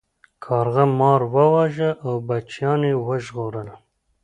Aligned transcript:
کارغه 0.45 0.83
مار 0.99 1.21
وواژه 1.33 1.89
او 2.05 2.13
بچیان 2.27 2.81
یې 2.89 2.93
وژغورل. 3.07 3.69